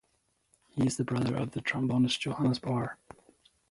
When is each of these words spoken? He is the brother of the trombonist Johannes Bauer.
He 0.71 0.87
is 0.87 0.97
the 0.97 1.03
brother 1.03 1.35
of 1.37 1.51
the 1.51 1.61
trombonist 1.61 2.17
Johannes 2.21 2.57
Bauer. 2.57 2.97